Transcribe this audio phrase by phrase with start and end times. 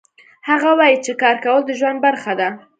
[0.49, 2.49] هغه وایي چې کار کول د ژوند برخه ده